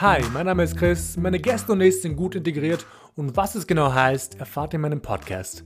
[0.00, 3.66] Hi, mein Name ist Chris, meine Gäste und ich sind gut integriert und was es
[3.66, 5.62] genau heißt, erfahrt ihr in meinem Podcast.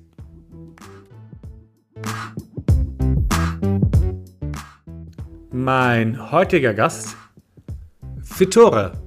[5.52, 7.16] Mein heutiger Gast,
[8.24, 9.03] Fitore.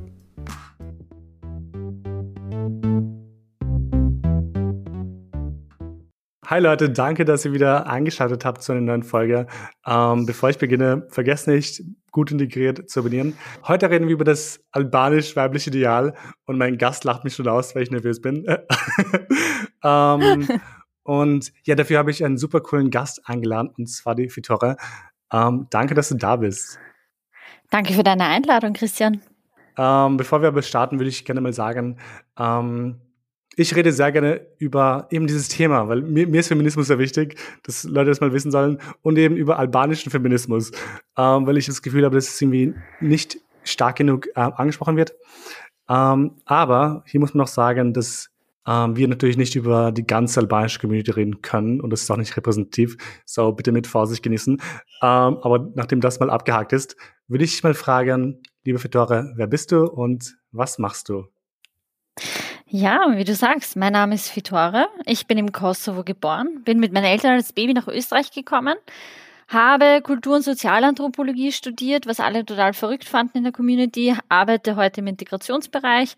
[6.49, 9.47] Hi Leute, danke, dass ihr wieder eingeschaltet habt zu einer neuen Folge.
[9.85, 13.37] Ähm, bevor ich beginne, vergesst nicht, gut integriert zu abonnieren.
[13.67, 16.13] Heute reden wir über das albanisch-weibliche Ideal
[16.45, 18.45] und mein Gast lacht mich schon aus, weil ich nervös bin.
[19.83, 20.47] ähm,
[21.03, 24.77] und ja, dafür habe ich einen super coolen Gast eingeladen, und zwar die Fitore.
[25.33, 26.79] Ähm, danke, dass du da bist.
[27.71, 29.19] Danke für deine Einladung, Christian.
[29.77, 31.97] Ähm, bevor wir aber starten, würde ich gerne mal sagen,
[32.39, 33.01] ähm,
[33.57, 37.39] ich rede sehr gerne über eben dieses Thema, weil mir, mir ist Feminismus sehr wichtig,
[37.63, 40.71] dass Leute das mal wissen sollen und eben über albanischen Feminismus,
[41.17, 45.15] ähm, weil ich das Gefühl habe, dass es irgendwie nicht stark genug äh, angesprochen wird.
[45.89, 48.29] Ähm, aber hier muss man noch sagen, dass
[48.67, 52.17] ähm, wir natürlich nicht über die ganze albanische Community reden können und das ist auch
[52.17, 52.95] nicht repräsentativ.
[53.25, 54.53] So bitte mit Vorsicht genießen.
[54.53, 54.61] Ähm,
[55.01, 56.95] aber nachdem das mal abgehakt ist,
[57.27, 61.25] würde ich mal fragen, liebe Fedora, wer bist du und was machst du?
[62.69, 64.89] Ja, wie du sagst, mein Name ist Fitore.
[65.05, 68.75] Ich bin im Kosovo geboren, bin mit meinen Eltern als Baby nach Österreich gekommen,
[69.47, 74.99] habe Kultur- und Sozialanthropologie studiert, was alle total verrückt fanden in der Community, arbeite heute
[74.99, 76.15] im Integrationsbereich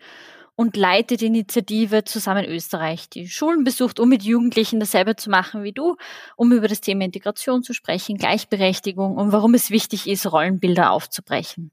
[0.56, 5.62] und leite die Initiative Zusammen Österreich, die Schulen besucht, um mit Jugendlichen dasselbe zu machen
[5.62, 5.94] wie du,
[6.34, 11.70] um über das Thema Integration zu sprechen, Gleichberechtigung und warum es wichtig ist, Rollenbilder aufzubrechen.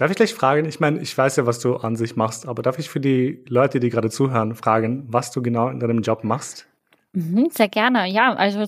[0.00, 2.62] Darf ich gleich fragen, ich meine, ich weiß ja, was du an sich machst, aber
[2.62, 6.24] darf ich für die Leute, die gerade zuhören, fragen, was du genau in deinem Job
[6.24, 6.69] machst?
[7.12, 8.32] Mhm, sehr gerne, ja.
[8.34, 8.64] Also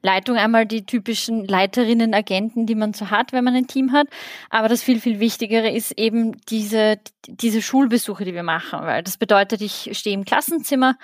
[0.00, 4.06] Leitung einmal die typischen Leiterinnen, Agenten, die man so hat, wenn man ein Team hat.
[4.48, 9.16] Aber das viel, viel Wichtigere ist eben diese, diese Schulbesuche, die wir machen, weil das
[9.16, 10.94] bedeutet, ich stehe im Klassenzimmer,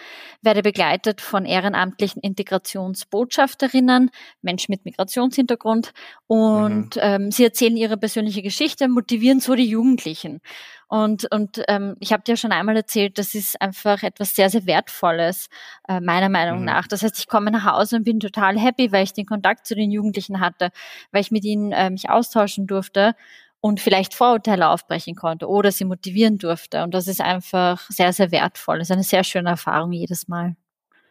[0.43, 4.11] werde begleitet von ehrenamtlichen Integrationsbotschafterinnen,
[4.43, 5.93] Menschen mit Migrationshintergrund
[6.29, 7.03] und mhm.
[7.03, 10.41] ähm, sie erzählen ihre persönliche Geschichte, motivieren so die Jugendlichen.
[10.89, 14.67] Und, und ähm, ich habe dir schon einmal erzählt, das ist einfach etwas sehr, sehr
[14.67, 15.49] Wertvolles,
[15.89, 16.67] äh, meiner Meinung mhm.
[16.67, 16.87] nach.
[16.87, 19.75] Das heißt, ich komme nach Hause und bin total happy, weil ich den Kontakt zu
[19.75, 20.71] den Jugendlichen hatte,
[21.11, 23.15] weil ich mit ihnen äh, mich austauschen durfte
[23.61, 26.85] und vielleicht Vorurteile aufbrechen konnte oder sie motivieren durfte.
[26.85, 28.79] Und das ist einfach sehr, sehr wertvoll.
[28.79, 30.57] Das ist eine sehr schöne Erfahrung jedes Mal.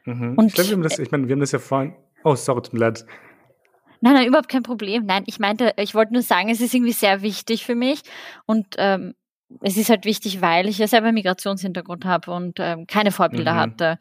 [0.06, 0.38] Mhm.
[0.38, 2.62] Und, ich glaube, wir haben das, ich meine, wir haben das ja vorhin, oh, sorry,
[2.62, 3.06] tut mir leid.
[4.00, 5.06] Nein, nein, überhaupt kein Problem.
[5.06, 8.02] Nein, ich meinte, ich wollte nur sagen, es ist irgendwie sehr wichtig für mich
[8.46, 9.16] und ähm,
[9.62, 13.58] es ist halt wichtig, weil ich ja selber Migrationshintergrund habe und ähm, keine Vorbilder mhm.
[13.58, 14.00] hatte,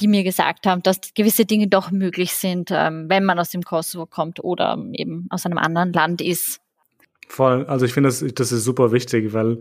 [0.00, 3.62] die mir gesagt haben, dass gewisse Dinge doch möglich sind, ähm, wenn man aus dem
[3.62, 6.60] Kosovo kommt oder eben aus einem anderen Land ist.
[7.28, 9.58] Voll, also ich finde, das, das ist super wichtig, weil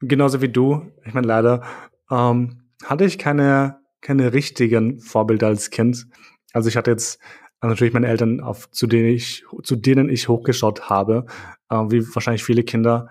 [0.00, 1.62] genauso wie du, ich meine leider,
[2.10, 6.06] ähm, hatte ich keine, keine richtigen Vorbilder als Kind.
[6.52, 7.20] Also ich hatte jetzt
[7.60, 11.26] also natürlich meine Eltern, auf, zu denen ich, zu denen ich hochgeschaut habe,
[11.70, 13.08] äh, wie wahrscheinlich viele Kinder.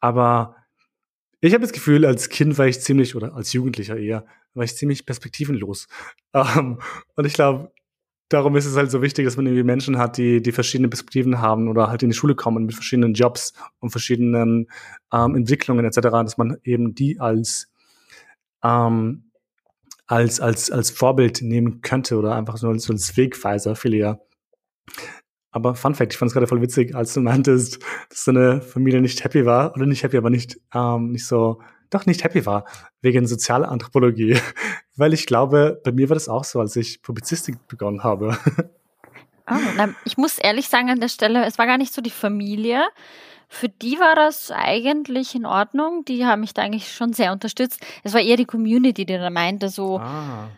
[0.00, 0.54] Aber
[1.40, 4.76] ich habe das Gefühl, als Kind war ich ziemlich, oder als Jugendlicher eher, war ich
[4.76, 5.86] ziemlich perspektivenlos.
[6.34, 6.78] Ähm,
[7.16, 7.72] und ich glaube,
[8.28, 11.40] darum ist es halt so wichtig, dass man irgendwie Menschen hat, die, die verschiedene Perspektiven
[11.40, 14.68] haben oder halt in die Schule kommen mit verschiedenen Jobs und verschiedenen
[15.10, 17.72] ähm, Entwicklungen etc., dass man eben die als,
[18.62, 19.30] ähm,
[20.06, 24.20] als, als, als Vorbild nehmen könnte oder einfach so als, als Wegweiser viel eher.
[25.50, 27.78] Aber Fun Fact, ich fand es gerade voll witzig, als du meintest,
[28.10, 31.60] dass deine Familie nicht happy war, oder nicht happy, aber nicht, ähm, nicht so,
[31.90, 32.66] doch nicht happy war,
[33.00, 34.38] wegen Sozialanthropologie.
[34.96, 38.36] Weil ich glaube, bei mir war das auch so, als ich Publizistik begonnen habe.
[39.50, 42.10] Oh, na, ich muss ehrlich sagen an der Stelle, es war gar nicht so die
[42.10, 42.82] Familie.
[43.48, 46.04] Für die war das eigentlich in Ordnung.
[46.04, 47.80] Die haben mich da eigentlich schon sehr unterstützt.
[48.04, 50.50] Es war eher die Community, die da meinte, so, ah.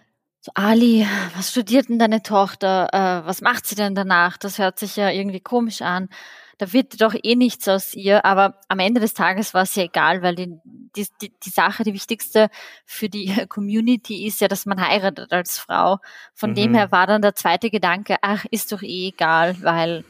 [0.43, 1.07] So, Ali,
[1.37, 2.89] was studiert denn deine Tochter?
[2.95, 4.39] Äh, was macht sie denn danach?
[4.39, 6.09] Das hört sich ja irgendwie komisch an.
[6.57, 9.83] Da wird doch eh nichts aus ihr, aber am Ende des Tages war es ja
[9.85, 10.59] egal, weil die,
[10.97, 11.07] die,
[11.43, 12.49] die, Sache, die wichtigste
[12.87, 15.99] für die Community ist ja, dass man heiratet als Frau.
[16.33, 16.55] Von mhm.
[16.55, 20.05] dem her war dann der zweite Gedanke, ach, ist doch eh egal, weil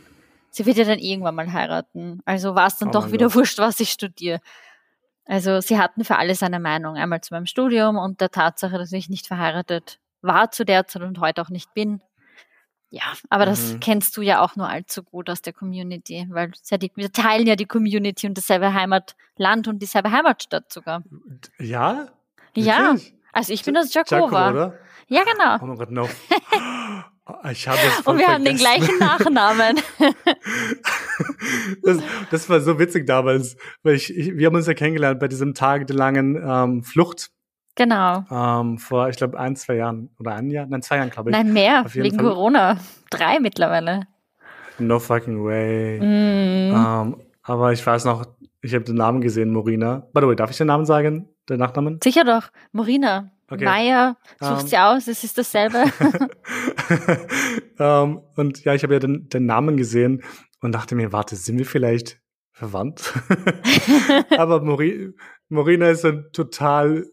[0.51, 2.21] sie wird ja dann irgendwann mal heiraten.
[2.25, 3.35] Also war es dann oh doch wieder Gott.
[3.35, 4.41] wurscht, was ich studiere.
[5.25, 6.97] Also sie hatten für alles eine Meinung.
[6.97, 11.03] Einmal zu meinem Studium und der Tatsache, dass ich nicht verheiratet war zu der Zeit
[11.03, 12.03] und heute auch nicht bin.
[12.93, 13.81] Ja, aber das mhm.
[13.81, 17.47] kennst du ja auch nur allzu gut aus der Community, weil ja die, wir teilen
[17.47, 21.05] ja die Community und dasselbe Heimatland und dieselbe Heimatstadt sogar.
[21.61, 22.09] Ja?
[22.57, 22.97] Ja,
[23.33, 24.75] also ich bin aus Jakova.
[25.07, 25.59] Ja, genau.
[25.61, 26.09] Oh mein Gott, no.
[27.53, 29.81] Ich habe das Und wir haben den gleichen Nachnamen.
[31.85, 35.29] das, das, war so witzig damals, weil ich, ich, wir haben uns ja kennengelernt bei
[35.29, 37.31] diesem tagelangen ähm, Flucht.
[37.75, 38.25] Genau.
[38.31, 41.37] Ähm, vor, ich glaube, ein, zwei Jahren oder ein Jahr, nein, zwei Jahren, glaube ich.
[41.37, 42.27] Nein, mehr, wegen Fall.
[42.27, 42.77] Corona.
[43.11, 44.07] Drei mittlerweile.
[44.79, 45.99] No fucking way.
[46.01, 46.75] Mm.
[46.75, 48.27] Ähm, aber ich weiß noch,
[48.63, 50.07] ich habe den Namen gesehen, Morina.
[50.13, 51.29] By the way, darf ich den Namen sagen?
[51.49, 51.99] Den Nachnamen?
[52.03, 53.31] Sicher doch, Morina.
[53.51, 53.65] Okay.
[53.65, 54.67] Maya, sucht um, ähm.
[54.67, 55.85] sie aus, es ist dasselbe.
[57.79, 60.23] um, ähm, und ja, ich habe ja den, den, Namen gesehen
[60.61, 62.21] und dachte mir, warte, sind wir vielleicht
[62.53, 63.13] verwandt?
[64.39, 65.13] Aber Mori
[65.49, 67.07] Morina ist ein total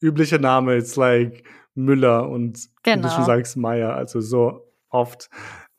[0.00, 0.76] üblicher Name.
[0.76, 1.44] It's like
[1.74, 2.98] Müller und genau.
[2.98, 3.26] wie du schon genau.
[3.26, 5.30] sagst, Maya, also so oft.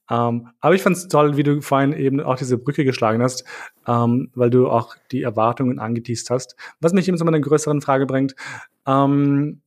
[0.09, 3.21] Um, ähm, aber ich fand es toll, wie du vorhin eben auch diese Brücke geschlagen
[3.21, 3.45] hast,
[3.85, 6.57] um, weil du auch die Erwartungen angeteased hast.
[6.81, 8.35] Was mich eben zu meiner größeren Frage bringt,
[8.83, 9.61] um,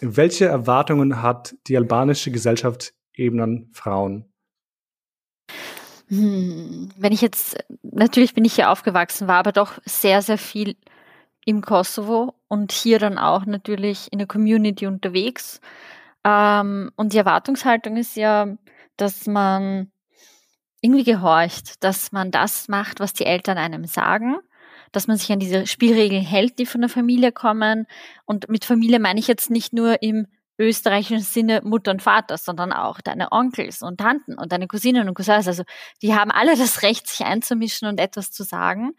[0.00, 4.24] welche Erwartungen hat die albanische Gesellschaft eben an Frauen?
[6.08, 10.76] Hm, wenn ich jetzt, natürlich bin ich hier aufgewachsen, war aber doch sehr, sehr viel
[11.46, 15.62] im Kosovo und hier dann auch natürlich in der Community unterwegs.
[16.24, 18.48] Ähm, und die Erwartungshaltung ist ja,
[18.98, 19.90] dass man
[20.82, 24.36] irgendwie gehorcht, dass man das macht, was die Eltern einem sagen
[24.92, 27.86] dass man sich an diese Spielregeln hält, die von der Familie kommen.
[28.24, 30.26] Und mit Familie meine ich jetzt nicht nur im
[30.58, 35.14] österreichischen Sinne Mutter und Vater, sondern auch deine Onkels und Tanten und deine Cousinen und
[35.14, 35.48] Cousins.
[35.48, 35.64] Also
[36.00, 38.92] die haben alle das Recht, sich einzumischen und etwas zu sagen.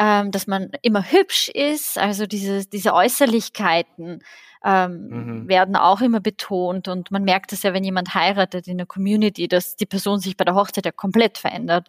[0.00, 4.22] Ähm, dass man immer hübsch ist, also diese, diese Äußerlichkeiten
[4.64, 5.48] ähm, mhm.
[5.48, 9.48] werden auch immer betont und man merkt es ja, wenn jemand heiratet in der Community,
[9.48, 11.88] dass die Person sich bei der Hochzeit ja komplett verändert.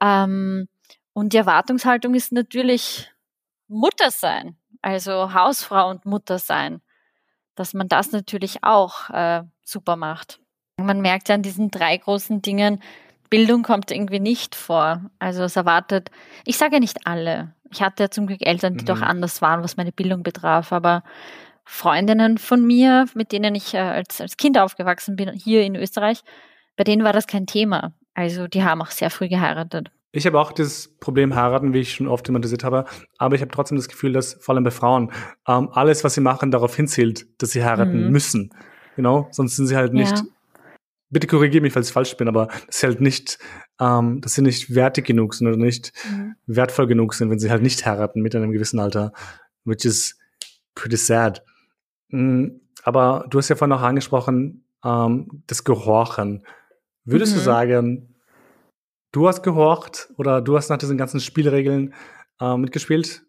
[0.00, 0.68] Ähm,
[1.12, 3.10] und die Erwartungshaltung ist natürlich
[3.68, 6.80] Mutter sein, also Hausfrau und Mutter sein,
[7.54, 10.40] dass man das natürlich auch äh, super macht.
[10.76, 12.80] Man merkt ja an diesen drei großen Dingen,
[13.30, 15.02] Bildung kommt irgendwie nicht vor.
[15.18, 16.10] Also es erwartet,
[16.44, 17.54] ich sage ja nicht alle.
[17.70, 18.86] Ich hatte ja zum Glück Eltern, die mhm.
[18.86, 21.02] doch anders waren, was meine Bildung betraf, aber
[21.64, 26.22] Freundinnen von mir, mit denen ich äh, als, als Kind aufgewachsen bin, hier in Österreich,
[26.76, 27.92] bei denen war das kein Thema.
[28.14, 29.90] Also die haben auch sehr früh geheiratet.
[30.10, 32.86] Ich habe auch dieses Problem heiraten, wie ich schon oft thematisiert habe,
[33.18, 35.12] aber ich habe trotzdem das Gefühl, dass vor allem bei Frauen
[35.46, 38.10] ähm, alles, was sie machen, darauf hinzielt, dass sie heiraten mhm.
[38.10, 38.54] müssen.
[38.96, 40.16] Genau, sonst sind sie halt nicht.
[40.16, 40.24] Ja.
[41.10, 43.38] Bitte korrigiere mich, falls ich falsch bin, aber dass sie halt nicht,
[43.80, 46.34] ähm, dass sie nicht wertig genug sind oder nicht mhm.
[46.46, 49.12] wertvoll genug sind, wenn sie halt nicht heiraten mit einem gewissen Alter,
[49.64, 50.18] which is
[50.74, 51.42] pretty sad.
[52.08, 56.44] Mhm, aber du hast ja vorhin auch angesprochen, ähm, das Gehorchen.
[57.04, 57.38] Würdest mhm.
[57.38, 58.14] du sagen,
[59.12, 61.94] Du hast gehorcht oder du hast nach diesen ganzen Spielregeln
[62.40, 63.22] äh, mitgespielt?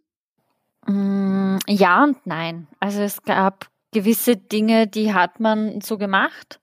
[0.85, 2.67] Mm, ja und nein.
[2.79, 6.59] Also es gab gewisse Dinge, die hat man so gemacht.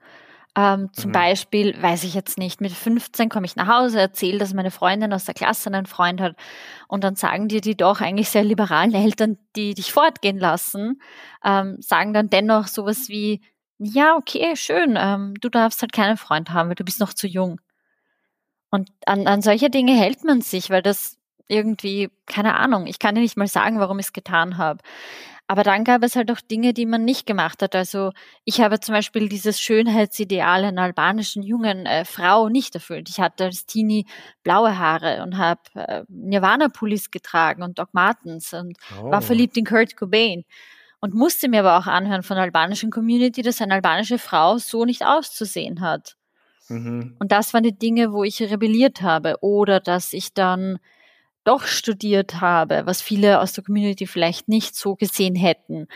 [0.58, 1.12] Ähm, zum mhm.
[1.12, 5.12] Beispiel, weiß ich jetzt nicht, mit 15 komme ich nach Hause, erzähle, dass meine Freundin
[5.12, 6.35] aus der Klasse einen Freund hat
[6.88, 11.03] und dann sagen dir die doch eigentlich sehr liberalen Eltern, die dich fortgehen lassen,
[11.44, 13.43] ähm, sagen dann dennoch sowas wie,
[13.79, 17.26] ja, okay, schön, ähm, du darfst halt keinen Freund haben, weil du bist noch zu
[17.26, 17.61] jung.
[18.70, 21.19] Und an, an solche Dinge hält man sich, weil das
[21.49, 24.82] irgendwie, keine Ahnung, ich kann dir nicht mal sagen, warum ich es getan habe.
[25.49, 27.77] Aber dann gab es halt auch Dinge, die man nicht gemacht hat.
[27.77, 28.11] Also
[28.45, 33.09] ich habe zum Beispiel dieses Schönheitsideal einer albanischen jungen äh, Frau nicht erfüllt.
[33.09, 34.07] Ich hatte als Teenie
[34.43, 39.11] blaue Haare und habe äh, Nirvana-Pullis getragen und Doc Martens und oh.
[39.11, 40.45] war verliebt in Kurt Cobain.
[40.99, 44.85] Und musste mir aber auch anhören von der albanischen Community, dass eine albanische Frau so
[44.85, 46.17] nicht auszusehen hat.
[46.69, 47.15] Mhm.
[47.21, 50.79] Und das waren die Dinge, wo ich rebelliert habe oder dass ich dann
[51.47, 55.87] doch studiert habe, was viele aus der Community vielleicht nicht so gesehen hätten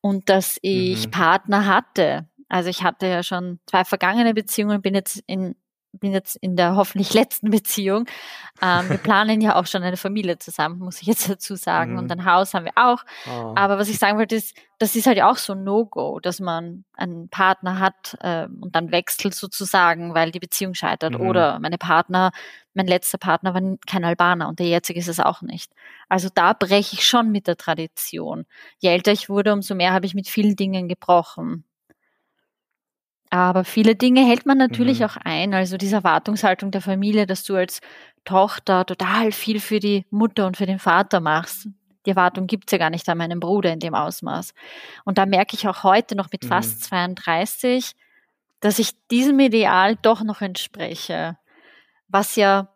[0.00, 1.10] und dass ich mhm.
[1.10, 2.28] Partner hatte.
[2.48, 5.54] Also ich hatte ja schon zwei vergangene Beziehungen, bin jetzt in
[5.92, 8.06] bin jetzt in der hoffentlich letzten Beziehung.
[8.62, 11.92] Ähm, wir planen ja auch schon eine Familie zusammen, muss ich jetzt dazu sagen.
[11.92, 11.98] Mhm.
[11.98, 13.04] Und ein Haus haben wir auch.
[13.26, 13.52] Oh.
[13.56, 16.84] Aber was ich sagen wollte, ist, das ist halt auch so ein No-Go, dass man
[16.94, 21.18] einen Partner hat äh, und dann wechselt sozusagen, weil die Beziehung scheitert.
[21.18, 21.28] Mhm.
[21.28, 22.32] Oder meine Partner,
[22.74, 25.72] mein letzter Partner war kein Albaner und der jetzige ist es auch nicht.
[26.08, 28.46] Also da breche ich schon mit der Tradition.
[28.78, 31.64] Je älter ich wurde, umso mehr habe ich mit vielen Dingen gebrochen.
[33.30, 35.06] Aber viele Dinge hält man natürlich mhm.
[35.06, 35.54] auch ein.
[35.54, 37.80] Also diese Erwartungshaltung der Familie, dass du als
[38.24, 41.68] Tochter total viel für die Mutter und für den Vater machst.
[42.06, 44.52] Die Erwartung gibt's ja gar nicht an meinem Bruder in dem Ausmaß.
[45.04, 46.48] Und da merke ich auch heute noch mit mhm.
[46.48, 47.92] fast 32,
[48.58, 51.38] dass ich diesem Ideal doch noch entspreche.
[52.08, 52.74] Was ja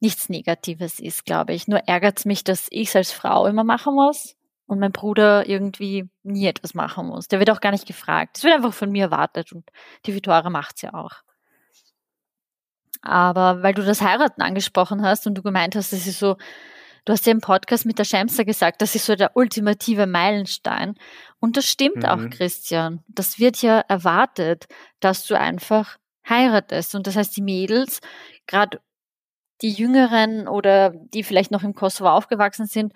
[0.00, 1.68] nichts Negatives ist, glaube ich.
[1.68, 4.35] Nur ärgert's mich, dass ich es als Frau immer machen muss
[4.66, 7.28] und mein Bruder irgendwie nie etwas machen muss.
[7.28, 8.36] Der wird auch gar nicht gefragt.
[8.38, 9.70] Es wird einfach von mir erwartet und
[10.04, 11.22] die Vittoria macht's ja auch.
[13.02, 16.36] Aber weil du das Heiraten angesprochen hast und du gemeint hast, das ist so,
[17.04, 20.96] du hast ja im Podcast mit der Schemser gesagt, das ist so der ultimative Meilenstein.
[21.38, 22.04] Und das stimmt mhm.
[22.04, 23.04] auch, Christian.
[23.06, 24.66] Das wird ja erwartet,
[24.98, 26.96] dass du einfach heiratest.
[26.96, 28.00] Und das heißt, die Mädels,
[28.48, 28.80] gerade
[29.62, 32.92] die Jüngeren oder die vielleicht noch im Kosovo aufgewachsen sind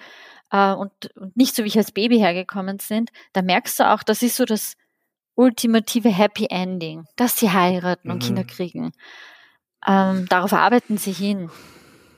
[0.50, 4.02] äh, und, und nicht so wie ich als Baby hergekommen sind, da merkst du auch,
[4.02, 4.75] das ist so das
[5.35, 8.14] ultimative Happy Ending, dass sie heiraten mhm.
[8.14, 8.92] und Kinder kriegen.
[9.87, 11.50] Ähm, darauf arbeiten sie hin.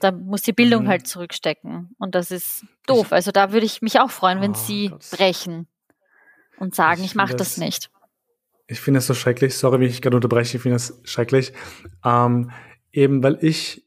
[0.00, 0.88] Da muss die Bildung mhm.
[0.88, 1.94] halt zurückstecken.
[1.98, 3.12] Und das ist doof.
[3.12, 5.08] Also da würde ich mich auch freuen, wenn oh, sie Gott.
[5.12, 5.68] brechen
[6.58, 7.90] und sagen, ich, ich mache das, das, nicht.
[8.66, 9.56] Ich finde es so schrecklich.
[9.56, 10.56] Sorry, wie ich gerade unterbreche.
[10.56, 11.52] Ich finde es schrecklich.
[12.04, 12.50] Ähm,
[12.90, 13.86] eben weil ich,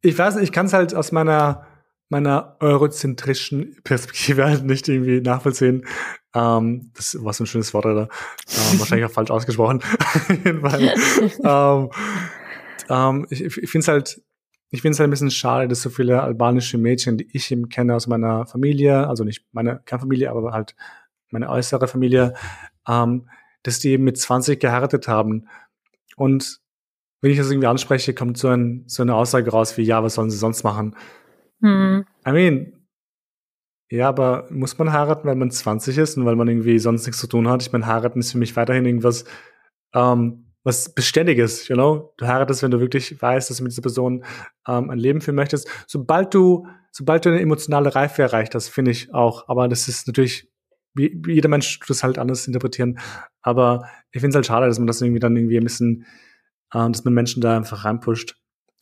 [0.00, 1.66] ich weiß nicht, ich kann es halt aus meiner
[2.12, 5.84] meiner eurozentrischen Perspektive halt nicht irgendwie nachvollziehen.
[6.34, 8.08] Ähm, das war so ein schönes Wort, oder?
[8.48, 9.80] Ähm, wahrscheinlich auch falsch ausgesprochen.
[10.60, 10.94] Weil,
[11.44, 11.90] ähm,
[12.88, 14.22] ähm, ich ich finde es halt,
[14.70, 17.68] ich finde es halt ein bisschen schade, dass so viele albanische Mädchen, die ich eben
[17.68, 20.76] kenne aus meiner Familie, also nicht meine Kernfamilie, aber halt
[21.30, 22.34] meine äußere Familie,
[22.86, 23.28] ähm,
[23.62, 25.48] dass die eben mit 20 geheiratet haben.
[26.16, 26.60] Und
[27.22, 30.14] wenn ich das irgendwie anspreche, kommt so, ein, so eine Aussage raus wie, ja, was
[30.14, 30.94] sollen sie sonst machen?
[31.62, 32.04] Hm.
[32.26, 32.72] I mean,
[33.90, 37.20] ja, aber muss man heiraten, weil man 20 ist und weil man irgendwie sonst nichts
[37.20, 37.62] zu tun hat?
[37.62, 39.24] Ich meine, heiraten ist für mich weiterhin irgendwas,
[39.94, 42.14] ähm, was Beständiges, you know?
[42.16, 44.24] Du heiratest, wenn du wirklich weißt, dass du mit dieser Person
[44.66, 45.68] ähm, ein Leben führen möchtest.
[45.86, 49.48] Sobald du, sobald du eine emotionale Reife erreicht hast, finde ich auch.
[49.48, 50.48] Aber das ist natürlich,
[50.94, 52.98] wie, wie jeder Mensch das halt anders interpretieren.
[53.42, 56.06] Aber ich finde es halt schade, dass man das irgendwie dann irgendwie ein bisschen,
[56.72, 58.36] ähm, dass man Menschen da einfach reinpusht.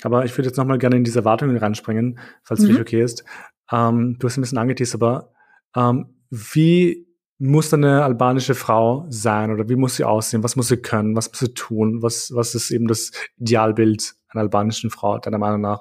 [0.04, 2.66] Aber ich würde jetzt nochmal gerne in diese Erwartungen reinspringen, falls mhm.
[2.66, 3.24] für dich okay ist.
[3.70, 5.32] Ähm, du hast ein bisschen angeteased, aber
[5.76, 7.06] ähm, wie
[7.38, 10.42] muss eine albanische Frau sein oder wie muss sie aussehen?
[10.42, 11.16] Was muss sie können?
[11.16, 12.02] Was muss sie tun?
[12.02, 15.80] Was, was ist eben das Idealbild einer albanischen Frau, deiner Meinung nach?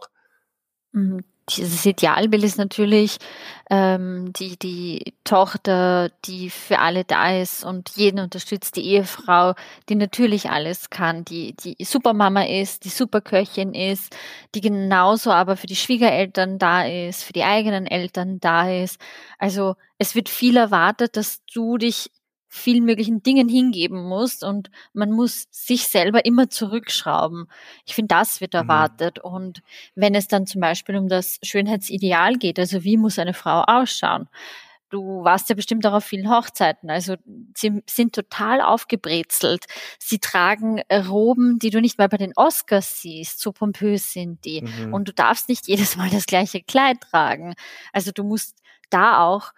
[0.94, 1.24] Mhm
[1.58, 3.18] dieses Idealbild ist natürlich
[3.70, 9.53] ähm, die, die Tochter, die für alle da ist und jeden unterstützt, die Ehefrau,
[9.89, 14.15] die natürlich alles kann, die, die Supermama ist, die Superköchin ist,
[14.56, 19.00] die genauso aber für die Schwiegereltern da ist, für die eigenen Eltern da ist.
[19.38, 22.12] Also es wird viel erwartet, dass du dich
[22.50, 27.46] vielen möglichen Dingen hingeben musst und man muss sich selber immer zurückschrauben.
[27.86, 28.62] Ich finde, das wird mhm.
[28.62, 29.20] erwartet.
[29.24, 29.32] Mhm.
[29.32, 29.62] Und
[29.96, 34.27] wenn es dann zum Beispiel um das Schönheitsideal geht, also wie muss eine Frau ausschauen?
[34.89, 36.89] Du warst ja bestimmt auch auf vielen Hochzeiten.
[36.89, 37.15] Also
[37.56, 39.65] sie sind total aufgebrezelt.
[40.00, 43.39] Sie tragen Roben, die du nicht mal bei den Oscars siehst.
[43.39, 44.63] So pompös sind die.
[44.63, 44.96] Mhm.
[44.96, 47.53] Und du darfst nicht jedes Mal das gleiche Kleid tragen.
[47.94, 48.58] Also du musst
[48.89, 49.51] da auch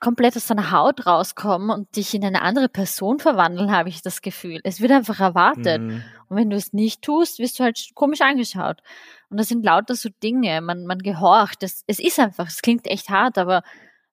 [0.00, 4.22] komplett aus deiner Haut rauskommen und dich in eine andere Person verwandeln, habe ich das
[4.22, 4.60] Gefühl.
[4.64, 5.80] Es wird einfach erwartet.
[5.80, 6.04] Mhm.
[6.28, 8.82] Und wenn du es nicht tust, wirst du halt komisch angeschaut.
[9.30, 10.60] Und das sind lauter so Dinge.
[10.60, 11.62] Man, man gehorcht.
[11.62, 13.62] Das, es ist einfach, es klingt echt hart, aber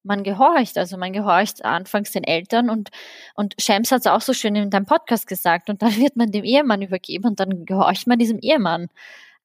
[0.03, 0.77] man gehorcht.
[0.77, 2.89] Also man gehorcht anfangs den Eltern und,
[3.35, 5.69] und Shams hat es auch so schön in deinem Podcast gesagt.
[5.69, 8.87] Und dann wird man dem Ehemann übergeben und dann gehorcht man diesem Ehemann.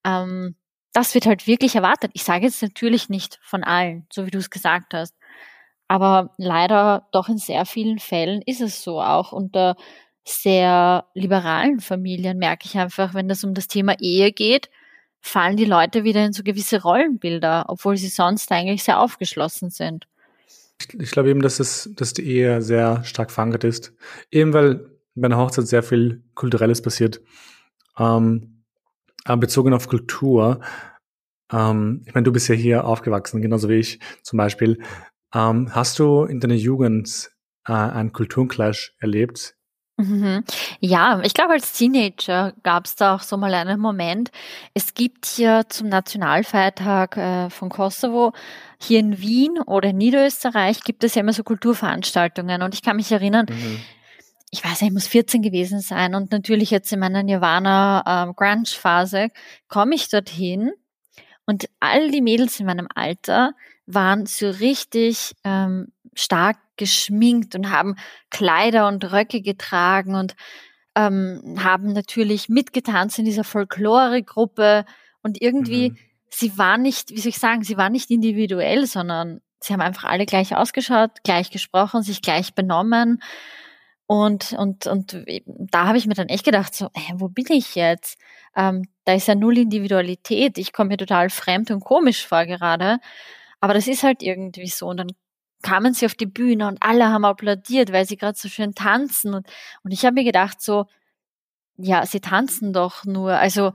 [0.04, 0.54] Ähm,
[0.92, 2.10] das wird halt wirklich erwartet.
[2.14, 5.14] Ich sage jetzt natürlich nicht von allen, so wie du es gesagt hast.
[5.90, 9.02] Aber leider doch in sehr vielen Fällen ist es so.
[9.02, 9.74] Auch unter
[10.24, 14.70] sehr liberalen Familien merke ich einfach, wenn es um das Thema Ehe geht,
[15.20, 20.06] fallen die Leute wieder in so gewisse Rollenbilder, obwohl sie sonst eigentlich sehr aufgeschlossen sind.
[20.80, 23.92] Ich, ich glaube eben, dass, es, dass die Ehe sehr stark verankert ist.
[24.30, 27.20] Eben weil bei einer Hochzeit sehr viel Kulturelles passiert.
[27.98, 28.62] Ähm,
[29.26, 30.60] bezogen auf Kultur,
[31.52, 34.78] ähm, ich meine, du bist ja hier aufgewachsen, genauso wie ich zum Beispiel.
[35.34, 37.30] Ähm, hast du in deiner Jugend
[37.66, 39.54] äh, einen Kulturclash erlebt?
[40.00, 40.44] Mhm.
[40.80, 44.30] Ja, ich glaube, als Teenager gab es da auch so mal einen Moment.
[44.72, 48.32] Es gibt hier zum Nationalfeiertag äh, von Kosovo
[48.80, 52.96] hier in Wien oder in Niederösterreich gibt es ja immer so Kulturveranstaltungen und ich kann
[52.96, 53.80] mich erinnern, mhm.
[54.50, 58.34] ich weiß nicht, ich muss 14 gewesen sein und natürlich jetzt in meiner Nirvana ähm,
[58.34, 59.28] Grunge Phase
[59.68, 60.72] komme ich dorthin
[61.44, 63.52] und all die Mädels in meinem Alter
[63.94, 67.96] waren so richtig ähm, stark geschminkt und haben
[68.30, 70.34] Kleider und Röcke getragen und
[70.94, 74.84] ähm, haben natürlich mitgetanzt in dieser Folklore-Gruppe
[75.22, 75.98] und irgendwie, mhm.
[76.30, 80.04] sie waren nicht, wie soll ich sagen, sie waren nicht individuell, sondern sie haben einfach
[80.04, 83.22] alle gleich ausgeschaut, gleich gesprochen, sich gleich benommen.
[84.06, 87.76] Und, und, und da habe ich mir dann echt gedacht, so, hey, wo bin ich
[87.76, 88.18] jetzt?
[88.56, 90.58] Ähm, da ist ja null Individualität.
[90.58, 92.98] Ich komme mir total fremd und komisch vor gerade.
[93.60, 94.88] Aber das ist halt irgendwie so.
[94.88, 95.12] Und dann
[95.62, 99.34] kamen sie auf die Bühne und alle haben applaudiert, weil sie gerade so schön tanzen.
[99.34, 99.46] Und,
[99.82, 100.86] und ich habe mir gedacht, so,
[101.76, 103.32] ja, sie tanzen doch nur.
[103.32, 103.72] Also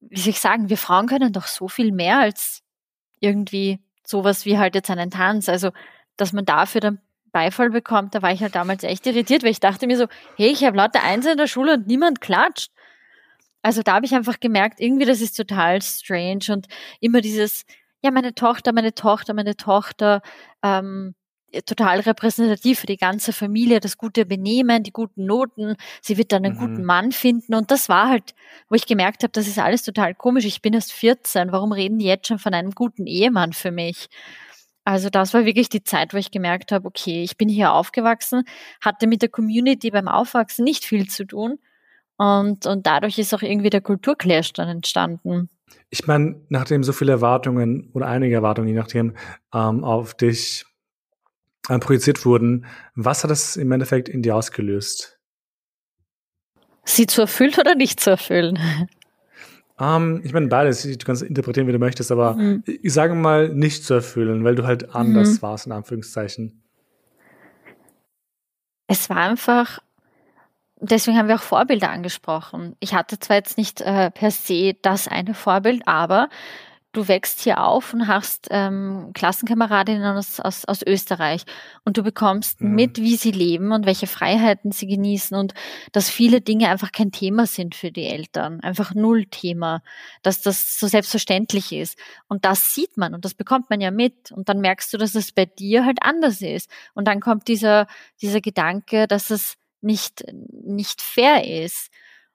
[0.00, 2.62] wie soll ich sagen, wir Frauen können doch so viel mehr als
[3.20, 5.48] irgendwie sowas wie halt jetzt einen Tanz.
[5.48, 5.70] Also,
[6.16, 7.00] dass man dafür dann
[7.32, 10.06] Beifall bekommt, da war ich halt damals echt irritiert, weil ich dachte mir so,
[10.36, 12.70] hey, ich habe lauter Eins in der Schule und niemand klatscht.
[13.60, 16.68] Also da habe ich einfach gemerkt, irgendwie das ist total strange und
[17.00, 17.64] immer dieses,
[18.04, 20.20] ja, meine Tochter, meine Tochter, meine Tochter,
[20.62, 21.14] ähm,
[21.64, 25.76] total repräsentativ für die ganze Familie, das gute Benehmen, die guten Noten.
[26.02, 26.60] Sie wird dann einen mhm.
[26.60, 27.54] guten Mann finden.
[27.54, 28.34] Und das war halt,
[28.68, 30.44] wo ich gemerkt habe, das ist alles total komisch.
[30.44, 31.50] Ich bin erst 14.
[31.50, 34.08] Warum reden die jetzt schon von einem guten Ehemann für mich?
[34.84, 38.42] Also das war wirklich die Zeit, wo ich gemerkt habe, okay, ich bin hier aufgewachsen,
[38.82, 41.58] hatte mit der Community beim Aufwachsen nicht viel zu tun.
[42.16, 45.48] Und, und dadurch ist auch irgendwie der Kulturclash dann entstanden.
[45.90, 49.16] Ich meine, nachdem so viele Erwartungen oder einige Erwartungen, je nachdem,
[49.52, 50.64] ähm, auf dich
[51.68, 55.18] äh, projiziert wurden, was hat das im Endeffekt in dir ausgelöst?
[56.84, 58.58] Sie zu erfüllen oder nicht zu erfüllen?
[59.76, 62.62] Um, ähm, ich meine beides, du kannst interpretieren, wie du möchtest, aber mhm.
[62.64, 65.42] ich sage mal nicht zu erfüllen, weil du halt anders mhm.
[65.42, 66.62] warst, in Anführungszeichen.
[68.86, 69.80] Es war einfach,
[70.80, 72.76] deswegen haben wir auch Vorbilder angesprochen.
[72.80, 76.28] Ich hatte zwar jetzt nicht äh, per se das eine Vorbild, aber
[76.94, 81.44] du wächst hier auf und hast ähm, Klassenkameradinnen aus, aus, aus Österreich
[81.84, 82.74] und du bekommst mhm.
[82.74, 85.54] mit, wie sie leben und welche Freiheiten sie genießen und
[85.92, 89.82] dass viele Dinge einfach kein Thema sind für die Eltern, einfach null Thema,
[90.22, 91.98] dass das so selbstverständlich ist.
[92.28, 95.14] Und das sieht man und das bekommt man ja mit und dann merkst du, dass
[95.14, 96.70] es bei dir halt anders ist.
[96.94, 97.86] Und dann kommt dieser,
[98.22, 101.90] dieser Gedanke, dass es nicht, nicht fair ist.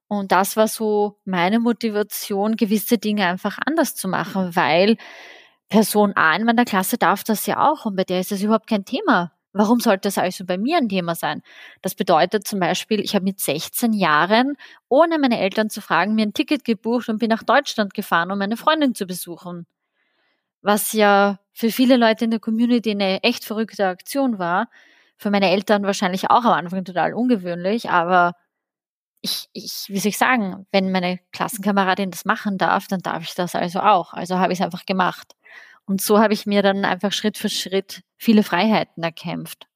[0.08, 4.98] Und das war so meine Motivation, gewisse Dinge einfach anders zu machen, weil
[5.70, 8.68] Person A in meiner Klasse darf das ja auch und bei der ist das überhaupt
[8.68, 9.34] kein Thema.
[9.54, 11.42] Warum sollte das also bei mir ein Thema sein?
[11.82, 14.58] Das bedeutet zum Beispiel, ich habe mit 16 Jahren,
[14.90, 18.38] ohne meine Eltern zu fragen, mir ein Ticket gebucht und bin nach Deutschland gefahren, um
[18.38, 19.66] meine Freundin zu besuchen.
[20.62, 24.70] Was ja für viele Leute in der Community eine echt verrückte Aktion war.
[25.20, 28.34] Für meine Eltern wahrscheinlich auch am Anfang total ungewöhnlich, aber
[29.22, 33.36] ich, ich, wie soll ich sagen, wenn meine Klassenkameradin das machen darf, dann darf ich
[33.36, 34.14] das also auch.
[34.14, 35.36] Also habe ich es einfach gemacht.
[35.86, 39.68] Und so habe ich mir dann einfach Schritt für Schritt viele Freiheiten erkämpft.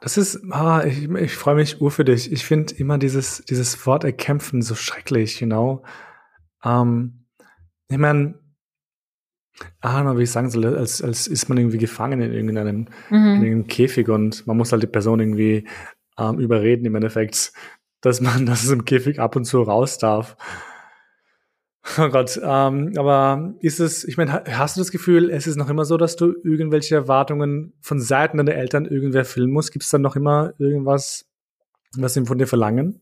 [0.00, 2.32] Das ist, ah, ich, ich freue mich ur für dich.
[2.32, 5.82] Ich finde immer dieses, dieses Wort erkämpfen so schrecklich, you know.
[6.64, 7.26] Ähm,
[7.88, 8.38] ich meine,
[9.80, 13.16] ah, wie ich sagen soll, als, als ist man irgendwie gefangen in irgendeinem, mhm.
[13.16, 15.66] in irgendeinem Käfig und man muss halt die Person irgendwie
[16.18, 17.52] ähm, überreden im Endeffekt,
[18.00, 20.36] dass man, dass es im Käfig ab und zu raus darf.
[21.98, 25.70] Oh Gott, ähm, aber ist es, ich meine, hast du das Gefühl, es ist noch
[25.70, 29.72] immer so, dass du irgendwelche Erwartungen von Seiten deiner Eltern irgendwer filmen musst?
[29.72, 31.26] Gibt es dann noch immer irgendwas,
[31.96, 33.00] was sie von dir verlangen?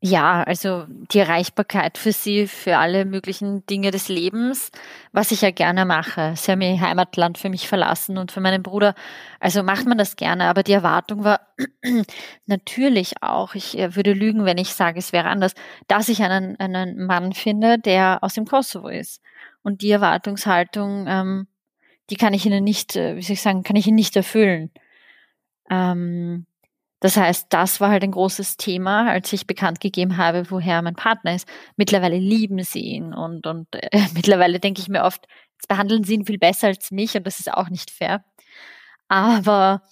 [0.00, 4.70] Ja, also die Erreichbarkeit für sie, für alle möglichen Dinge des Lebens,
[5.10, 6.34] was ich ja gerne mache.
[6.36, 8.94] Sie haben ihr Heimatland für mich verlassen und für meinen Bruder.
[9.40, 11.40] Also macht man das gerne, aber die Erwartung war
[12.46, 15.54] natürlich auch, ich äh, würde lügen, wenn ich sage, es wäre anders,
[15.88, 19.20] dass ich einen, einen Mann finde, der aus dem Kosovo ist.
[19.62, 21.48] Und die Erwartungshaltung, ähm,
[22.10, 24.70] die kann ich ihnen nicht, äh, wie soll ich sagen, kann ich ihnen nicht erfüllen.
[25.70, 26.46] Ähm,
[27.00, 30.96] das heißt, das war halt ein großes Thema, als ich bekannt gegeben habe, woher mein
[30.96, 31.48] Partner ist.
[31.76, 36.14] Mittlerweile lieben sie ihn und, und äh, mittlerweile denke ich mir oft, jetzt behandeln sie
[36.14, 38.24] ihn viel besser als mich und das ist auch nicht fair.
[39.08, 39.82] Aber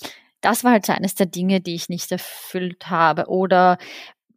[0.40, 3.26] das war halt so eines der Dinge, die ich nicht erfüllt habe.
[3.28, 3.78] Oder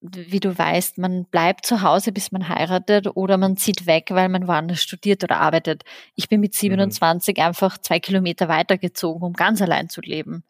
[0.01, 4.29] wie du weißt, man bleibt zu Hause, bis man heiratet oder man zieht weg, weil
[4.29, 5.83] man woanders studiert oder arbeitet.
[6.15, 7.43] Ich bin mit 27 mhm.
[7.43, 10.43] einfach zwei Kilometer weitergezogen, um ganz allein zu leben.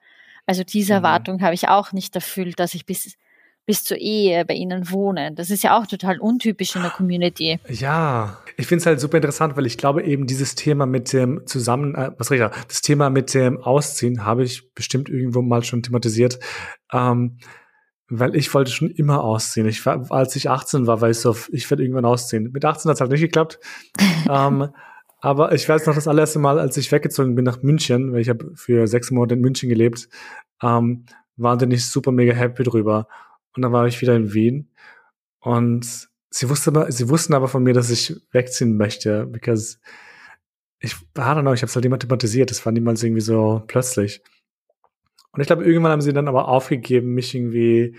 [0.50, 0.98] Also diese mhm.
[0.98, 3.16] Erwartung habe ich auch nicht erfüllt, dass ich bis
[3.68, 5.32] bis zur Ehe bei ihnen wohne.
[5.36, 7.60] Das ist ja auch total untypisch in der Community.
[7.70, 11.46] Ja, ich finde es halt super interessant, weil ich glaube eben dieses Thema mit dem
[11.46, 15.84] Zusammen, äh, was ich das Thema mit dem Ausziehen habe ich bestimmt irgendwo mal schon
[15.84, 16.40] thematisiert.
[16.92, 17.38] Ähm,
[18.10, 19.68] weil ich wollte schon immer ausziehen.
[19.68, 22.50] Ich war, als ich 18 war, war ich so, ich werde irgendwann ausziehen.
[22.52, 23.60] Mit 18 hat es halt nicht geklappt.
[24.28, 24.70] ähm,
[25.22, 28.30] aber ich weiß noch das allererste Mal, als ich weggezogen bin nach München, weil ich
[28.30, 30.10] habe für sechs Monate in München gelebt,
[30.62, 31.06] ähm,
[31.36, 33.08] waren die nicht super mega happy drüber.
[33.56, 34.70] Und dann war ich wieder in Wien
[35.40, 39.80] und sie wusste aber, sie wussten aber von mir, dass ich wegziehen möchte, because
[40.80, 43.64] ich, I don't know, ich habe es halt immer thematisiert, das war niemals irgendwie so
[43.68, 44.22] plötzlich.
[45.32, 47.96] Und ich glaube, irgendwann haben sie dann aber aufgegeben, mich irgendwie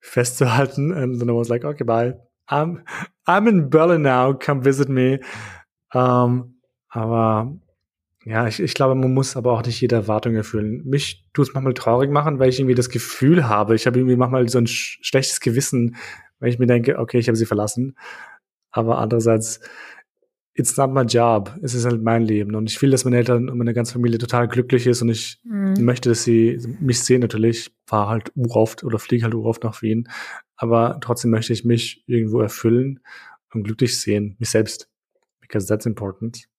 [0.00, 0.92] festzuhalten.
[0.92, 2.18] And then I was like, okay, bye.
[2.48, 2.84] I'm,
[3.26, 5.20] I'm in Berlin now, come visit me.
[5.94, 6.51] Ähm,
[6.92, 7.56] aber
[8.24, 10.82] ja, ich, ich glaube, man muss aber auch nicht jede Erwartung erfüllen.
[10.84, 14.16] Mich tut es manchmal traurig machen, weil ich irgendwie das Gefühl habe, ich habe irgendwie
[14.16, 15.96] manchmal so ein sch schlechtes Gewissen,
[16.38, 17.96] wenn ich mir denke, okay, ich habe sie verlassen.
[18.70, 19.60] Aber andererseits
[20.54, 21.58] it's not my job.
[21.62, 22.54] Es ist halt mein Leben.
[22.54, 25.40] Und ich will, dass meine Eltern und meine ganze Familie total glücklich ist und ich
[25.44, 25.76] mhm.
[25.80, 27.68] möchte, dass sie mich sehen natürlich.
[27.68, 30.08] Ich fahre halt uroft oder fliege halt uroft nach Wien.
[30.56, 33.00] Aber trotzdem möchte ich mich irgendwo erfüllen
[33.54, 34.36] und glücklich sehen.
[34.38, 34.88] Mich selbst.
[35.40, 36.51] Because that's important.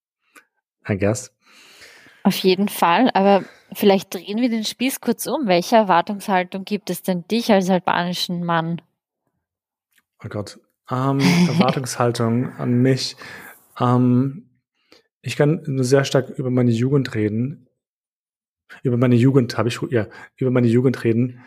[0.89, 1.31] I guess.
[2.23, 3.09] Auf jeden Fall.
[3.13, 3.43] Aber
[3.73, 5.47] vielleicht drehen wir den Spieß kurz um.
[5.47, 8.81] Welche Erwartungshaltung gibt es denn dich als albanischen Mann?
[10.23, 10.59] Oh Gott.
[10.89, 13.15] Ähm, Erwartungshaltung an mich.
[13.79, 14.49] Ähm,
[15.21, 17.67] ich kann nur sehr stark über meine Jugend reden.
[18.81, 21.41] Über meine Jugend habe ich, ja, über meine Jugend reden.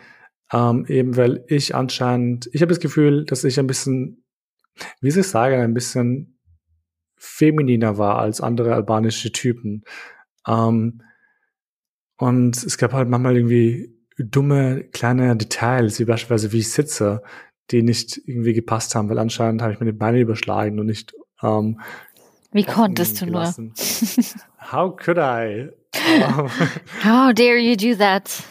[0.51, 4.23] Ähm, eben weil ich anscheinend, ich habe das Gefühl, dass ich ein bisschen,
[5.01, 6.36] wie soll ich sagen, ein bisschen
[7.17, 9.83] femininer war als andere albanische Typen.
[10.47, 11.01] Ähm,
[12.17, 17.21] und es gab halt manchmal irgendwie dumme kleine Details, wie beispielsweise wie ich sitze,
[17.69, 21.79] die nicht irgendwie gepasst haben, weil anscheinend habe ich meine Beine überschlagen und nicht ähm,
[22.51, 23.43] wie konntest du nur?
[24.71, 25.69] How could I?
[27.03, 28.43] How dare you do that?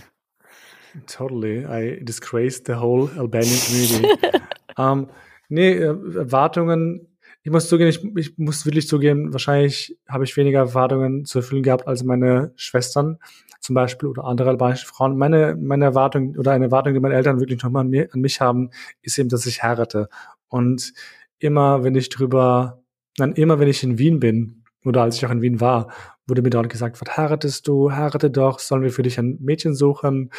[1.06, 1.64] Totally.
[1.64, 4.30] I disgraced the whole Albanian community.
[4.76, 5.08] um,
[5.48, 7.15] nee, äh, Erwartungen.
[7.46, 11.62] Ich muss zugeben, ich, ich muss wirklich zugeben, wahrscheinlich habe ich weniger Erwartungen zu erfüllen
[11.62, 13.18] gehabt als meine Schwestern
[13.60, 15.16] zum Beispiel oder andere albanische Frauen.
[15.16, 18.40] Meine, meine Erwartung oder eine Erwartung, die meine Eltern wirklich nochmal an, mir, an mich
[18.40, 18.70] haben,
[19.02, 20.08] ist eben, dass ich heirate.
[20.48, 20.92] Und
[21.38, 22.82] immer, wenn ich drüber
[23.16, 25.92] dann immer, wenn ich in Wien bin, oder als ich auch in Wien war,
[26.26, 27.92] wurde mir dort gesagt, was heiratest du?
[27.92, 30.32] Heirate doch, sollen wir für dich ein Mädchen suchen?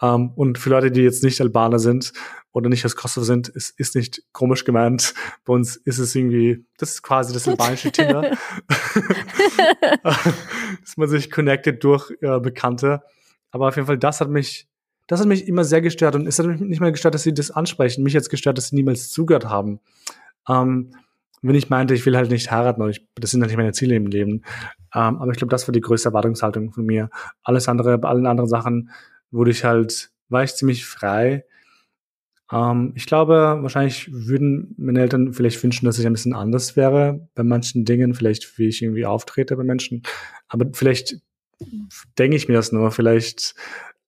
[0.00, 2.12] Um, ähm, und für Leute, die jetzt nicht Albaner sind
[2.52, 5.14] oder nicht aus Kosovo sind, ist, ist nicht komisch gemeint.
[5.44, 8.32] Bei uns ist es irgendwie, das ist quasi das albanische Tinder.
[10.02, 13.02] dass man sich connected durch äh, Bekannte.
[13.50, 14.68] Aber auf jeden Fall, das hat mich,
[15.06, 17.34] das hat mich immer sehr gestört und es hat mich nicht mal gestört, dass sie
[17.34, 18.02] das ansprechen.
[18.02, 19.80] Mich jetzt gestört, dass sie niemals zugehört haben.
[20.46, 20.90] Um, ähm,
[21.46, 23.72] wenn ich meinte, ich will halt nicht heiraten, oder ich, das sind halt nicht meine
[23.72, 24.42] Ziele im Leben.
[24.94, 27.10] Ähm, aber ich glaube, das war die größte Erwartungshaltung von mir.
[27.42, 28.90] Alles andere, bei allen anderen Sachen
[29.34, 31.44] wurde ich halt, war ich ziemlich frei.
[32.50, 37.28] Ähm, ich glaube, wahrscheinlich würden meine Eltern vielleicht wünschen, dass ich ein bisschen anders wäre
[37.34, 40.02] bei manchen Dingen, vielleicht wie ich irgendwie auftrete bei Menschen.
[40.48, 41.16] Aber vielleicht
[42.18, 43.54] denke ich mir das nur, vielleicht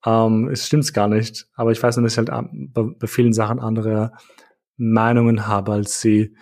[0.05, 1.49] ähm, es stimmt's gar nicht.
[1.55, 4.13] Aber ich weiß nur, dass ich halt bei, bei vielen Sachen andere
[4.77, 6.37] Meinungen habe als sie.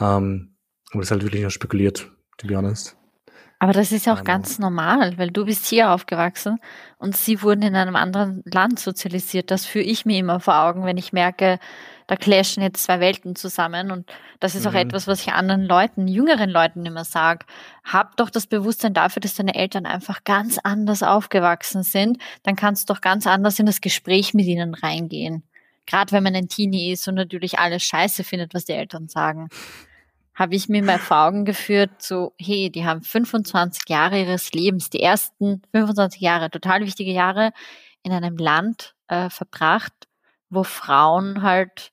[0.00, 0.56] Ähm,
[0.90, 2.97] aber das ist halt wirklich nur spekuliert, to be honest.
[3.60, 6.60] Aber das ist ja auch ganz normal, weil du bist hier aufgewachsen
[6.98, 9.50] und sie wurden in einem anderen Land sozialisiert.
[9.50, 11.58] Das führe ich mir immer vor Augen, wenn ich merke,
[12.06, 13.90] da clashen jetzt zwei Welten zusammen.
[13.90, 14.78] Und das ist auch mhm.
[14.78, 17.46] etwas, was ich anderen Leuten, jüngeren Leuten immer sage.
[17.82, 22.18] Hab doch das Bewusstsein dafür, dass deine Eltern einfach ganz anders aufgewachsen sind.
[22.44, 25.42] Dann kannst du doch ganz anders in das Gespräch mit ihnen reingehen.
[25.84, 29.48] Gerade wenn man ein Teenie ist und natürlich alles scheiße findet, was die Eltern sagen
[30.38, 34.88] habe ich mir mal vor Augen geführt, so, hey, die haben 25 Jahre ihres Lebens,
[34.88, 37.52] die ersten 25 Jahre, total wichtige Jahre,
[38.04, 39.92] in einem Land äh, verbracht,
[40.48, 41.90] wo Frauen halt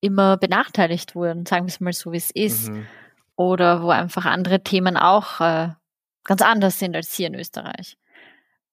[0.00, 2.70] immer benachteiligt wurden, sagen wir es mal so, wie es ist.
[2.70, 2.88] Mhm.
[3.36, 5.70] Oder wo einfach andere Themen auch äh,
[6.24, 7.96] ganz anders sind als hier in Österreich.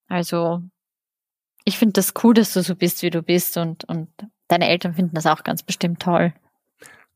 [0.08, 0.62] Also,
[1.65, 4.10] ich finde das cool, dass du so bist, wie du bist und, und
[4.48, 6.34] deine Eltern finden das auch ganz bestimmt toll.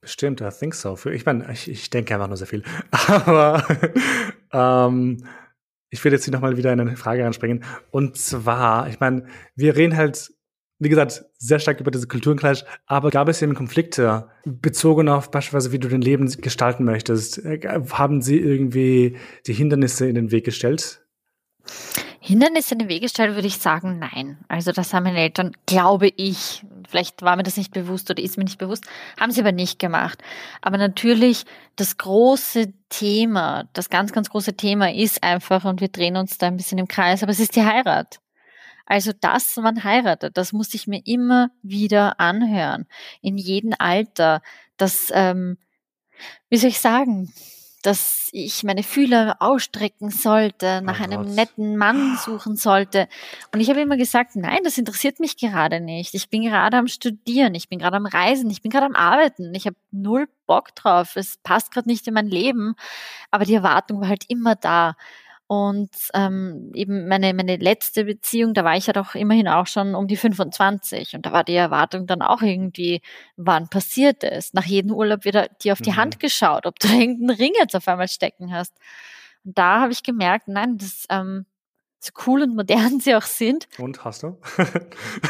[0.06, 0.96] Bestimmt, I think so.
[1.10, 2.62] Ich meine, ich, ich denke einfach nur sehr viel.
[3.08, 3.66] Aber
[4.54, 5.26] ähm,
[5.90, 7.64] ich will jetzt hier nochmal wieder in eine Frage anspringen.
[7.90, 10.32] Und zwar, ich meine, wir reden halt,
[10.78, 15.72] wie gesagt, sehr stark über diese Kulturenclash, aber gab es eben Konflikte bezogen auf beispielsweise,
[15.72, 17.42] wie du dein Leben gestalten möchtest?
[17.44, 21.04] Haben sie irgendwie die Hindernisse in den Weg gestellt?
[22.20, 24.38] Hindernisse in den Weg gestellt, würde ich sagen, nein.
[24.50, 28.38] Also das haben meine Eltern, glaube ich, vielleicht war mir das nicht bewusst oder ist
[28.38, 28.86] mir nicht bewusst,
[29.20, 30.22] haben sie aber nicht gemacht.
[30.62, 31.46] Aber natürlich,
[31.76, 36.48] das große Thema, das ganz, ganz große Thema ist einfach, und wir drehen uns da
[36.48, 38.20] ein bisschen im Kreis, aber es ist die Heirat.
[38.86, 42.86] Also, dass man heiratet, das muss ich mir immer wieder anhören.
[43.22, 44.42] In jedem Alter.
[44.78, 45.58] Das, ähm,
[46.50, 47.34] wie soll ich sagen,
[47.86, 51.36] dass ich meine Fühler ausstrecken sollte, nach oh einem Gott.
[51.36, 53.08] netten Mann suchen sollte.
[53.54, 56.16] Und ich habe immer gesagt, nein, das interessiert mich gerade nicht.
[56.16, 59.54] Ich bin gerade am Studieren, ich bin gerade am Reisen, ich bin gerade am Arbeiten.
[59.54, 61.16] Ich habe null Bock drauf.
[61.16, 62.76] Es passt gerade nicht in mein Leben.
[63.32, 64.96] Aber die Erwartung war halt immer da.
[65.48, 69.94] Und ähm, eben meine, meine letzte Beziehung, da war ich ja doch immerhin auch schon
[69.94, 71.16] um die 25.
[71.16, 73.02] Und da war die Erwartung dann auch irgendwie,
[73.36, 74.54] wann passiert es?
[74.54, 75.98] Nach jedem Urlaub wird dir auf die mhm.
[75.98, 78.74] Hand geschaut, ob du irgendeinen Ring jetzt auf einmal stecken hast.
[79.44, 81.46] Und da habe ich gemerkt, nein, das, ähm,
[82.00, 83.68] so cool und modern sie auch sind.
[83.80, 84.38] Und hast du?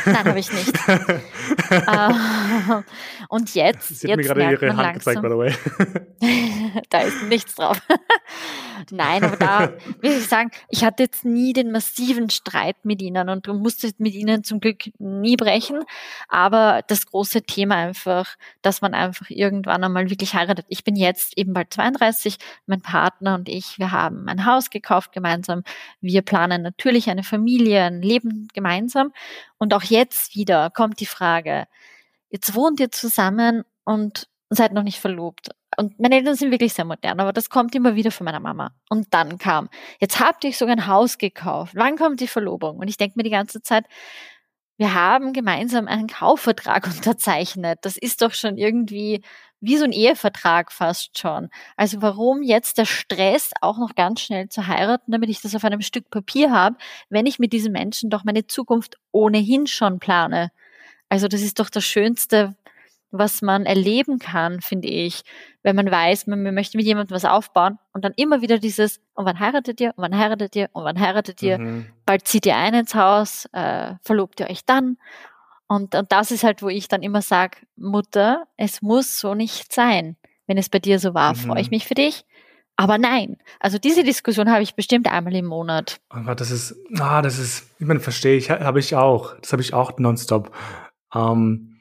[0.05, 0.77] Nein, habe ich nicht.
[0.89, 2.81] uh,
[3.29, 3.99] und jetzt.
[3.99, 6.83] Sie hat jetzt mir gerade ihre Hand gezeigt, by the way.
[6.89, 7.81] da ist nichts drauf.
[8.91, 13.29] Nein, aber da will ich sagen, ich hatte jetzt nie den massiven Streit mit ihnen
[13.29, 15.83] und musste mit ihnen zum Glück nie brechen.
[16.27, 20.65] Aber das große Thema einfach, dass man einfach irgendwann einmal wirklich heiratet.
[20.67, 25.13] Ich bin jetzt eben bald 32, mein Partner und ich, wir haben ein Haus gekauft
[25.13, 25.63] gemeinsam.
[26.01, 29.13] Wir planen natürlich eine Familie, ein Leben gemeinsam.
[29.57, 31.67] Und auch jetzt wieder kommt die Frage,
[32.29, 35.51] jetzt wohnt ihr zusammen und seid noch nicht verlobt.
[35.77, 38.71] Und meine Eltern sind wirklich sehr modern, aber das kommt immer wieder von meiner Mama.
[38.89, 41.73] Und dann kam, jetzt habt ihr sogar ein Haus gekauft.
[41.75, 42.77] Wann kommt die Verlobung?
[42.77, 43.85] Und ich denke mir die ganze Zeit,
[44.77, 47.79] wir haben gemeinsam einen Kaufvertrag unterzeichnet.
[47.83, 49.21] Das ist doch schon irgendwie
[49.61, 51.49] wie so ein Ehevertrag fast schon.
[51.77, 55.63] Also warum jetzt der Stress, auch noch ganz schnell zu heiraten, damit ich das auf
[55.63, 56.77] einem Stück Papier habe,
[57.09, 60.51] wenn ich mit diesem Menschen doch meine Zukunft ohnehin schon plane?
[61.09, 62.55] Also das ist doch das Schönste,
[63.17, 65.23] was man erleben kann, finde ich,
[65.63, 69.25] wenn man weiß, man, möchte mit jemandem was aufbauen und dann immer wieder dieses, und
[69.25, 71.87] wann heiratet ihr, und wann heiratet ihr, und wann heiratet ihr, mhm.
[72.05, 74.97] bald zieht ihr ein ins Haus, äh, verlobt ihr euch dann.
[75.67, 79.73] Und, und das ist halt, wo ich dann immer sage, Mutter, es muss so nicht
[79.73, 80.15] sein.
[80.47, 81.37] Wenn es bei dir so war, mhm.
[81.37, 82.25] freue ich mich für dich.
[82.77, 86.01] Aber nein, also diese Diskussion habe ich bestimmt einmal im Monat.
[86.09, 89.61] Aber das ist, ah, das ist, ich meine, verstehe ich, habe ich auch, das habe
[89.61, 90.53] ich auch nonstop.
[91.13, 91.79] Ähm,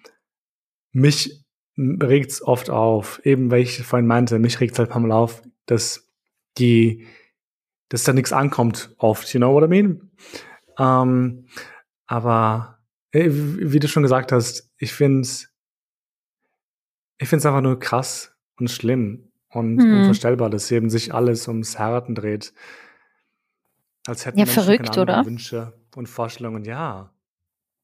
[0.92, 1.44] mich
[1.76, 5.42] regt's oft auf, eben weil ich vorhin meinte, mich regt's halt ein paar Mal auf,
[5.66, 6.08] dass
[6.58, 7.06] die,
[7.88, 10.12] dass da nichts ankommt oft, you know what I mean?
[10.78, 11.48] Ähm,
[12.06, 12.78] aber
[13.14, 15.48] wie du schon gesagt hast, ich find's,
[17.18, 20.00] ich find's einfach nur krass und schlimm und hm.
[20.00, 22.52] unvorstellbar, dass eben sich alles ums Heiraten dreht.
[24.06, 25.24] Als hätten ja, Menschen verrückt, oder?
[25.24, 27.10] Wünsche und Vorstellungen, ja.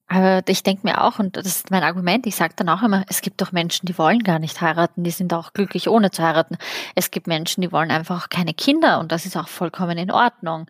[0.09, 3.05] Aber ich denke mir auch, und das ist mein Argument, ich sage dann auch immer,
[3.09, 6.25] es gibt doch Menschen, die wollen gar nicht heiraten, die sind auch glücklich ohne zu
[6.25, 6.59] heiraten.
[6.97, 10.67] Es gibt Menschen, die wollen einfach keine Kinder und das ist auch vollkommen in Ordnung.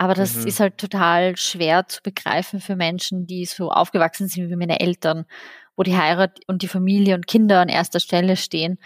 [0.00, 0.46] Aber das mhm.
[0.46, 5.26] ist halt total schwer zu begreifen für Menschen, die so aufgewachsen sind wie meine Eltern,
[5.76, 8.78] wo die Heirat und die Familie und Kinder an erster Stelle stehen.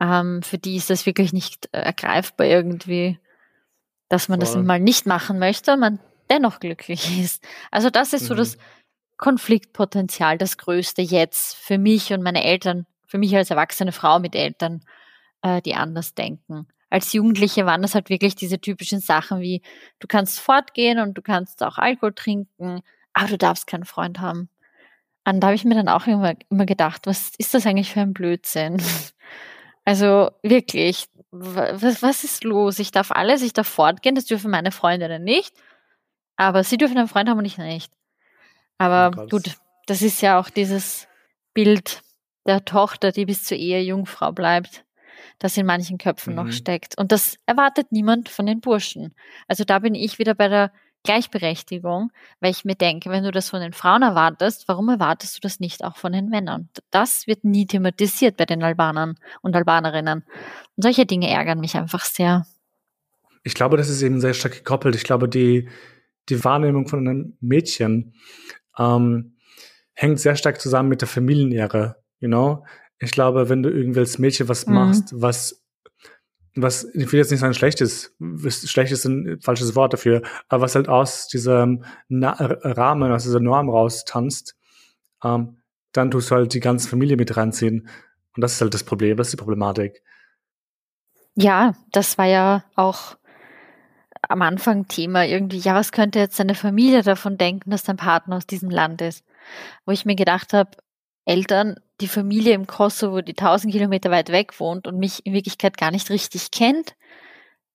[0.00, 3.18] Ähm, für die ist das wirklich nicht äh, ergreifbar irgendwie,
[4.08, 4.54] dass man Voll.
[4.54, 7.44] das mal nicht machen möchte und man dennoch glücklich ist.
[7.70, 8.26] Also das ist mhm.
[8.28, 8.56] so das
[9.18, 14.34] Konfliktpotenzial das größte jetzt für mich und meine Eltern, für mich als erwachsene Frau mit
[14.34, 14.80] Eltern,
[15.42, 16.68] äh, die anders denken.
[16.90, 19.62] Als Jugendliche waren das halt wirklich diese typischen Sachen wie,
[19.98, 22.80] du kannst fortgehen und du kannst auch Alkohol trinken,
[23.12, 24.48] aber du darfst keinen Freund haben.
[25.26, 28.00] Und da habe ich mir dann auch immer, immer gedacht, was ist das eigentlich für
[28.00, 28.82] ein Blödsinn?
[29.84, 32.78] Also wirklich, was, was ist los?
[32.78, 35.54] Ich darf alles, ich darf fortgehen, das dürfen meine Freundinnen nicht,
[36.36, 37.90] aber sie dürfen einen Freund haben und ich nicht.
[38.76, 41.08] Aber gut, das ist ja auch dieses
[41.54, 42.02] Bild
[42.46, 44.84] der Tochter, die bis zur Ehe Jungfrau bleibt,
[45.38, 46.44] das in manchen Köpfen mhm.
[46.44, 46.98] noch steckt.
[46.98, 49.14] Und das erwartet niemand von den Burschen.
[49.46, 50.72] Also da bin ich wieder bei der
[51.04, 52.10] Gleichberechtigung,
[52.40, 55.60] weil ich mir denke, wenn du das von den Frauen erwartest, warum erwartest du das
[55.60, 56.68] nicht auch von den Männern?
[56.90, 60.24] Das wird nie thematisiert bei den Albanern und Albanerinnen.
[60.76, 62.46] Und solche Dinge ärgern mich einfach sehr.
[63.42, 64.96] Ich glaube, das ist eben sehr stark gekoppelt.
[64.96, 65.68] Ich glaube, die,
[66.28, 68.14] die Wahrnehmung von einem Mädchen
[68.76, 69.36] ähm,
[69.94, 72.64] hängt sehr stark zusammen mit der Familienehre, you know?
[73.00, 74.74] Ich glaube, wenn du irgendwie als Mädchen was mhm.
[74.74, 75.62] machst, was
[76.62, 78.16] was, ich will jetzt nicht sagen schlechtes,
[78.48, 83.40] schlecht ist ein falsches Wort dafür, aber was halt aus diesem Na Rahmen, aus dieser
[83.40, 84.56] Norm raustanzt,
[85.22, 85.58] ähm,
[85.92, 87.88] dann tust du halt die ganze Familie mit reinziehen.
[88.36, 90.02] Und das ist halt das Problem, das ist die Problematik.
[91.34, 93.16] Ja, das war ja auch
[94.28, 98.36] am Anfang Thema irgendwie, ja, was könnte jetzt deine Familie davon denken, dass dein Partner
[98.36, 99.24] aus diesem Land ist?
[99.86, 100.70] Wo ich mir gedacht habe,
[101.28, 105.76] Eltern, die Familie im Kosovo, die tausend Kilometer weit weg wohnt und mich in Wirklichkeit
[105.76, 106.96] gar nicht richtig kennt,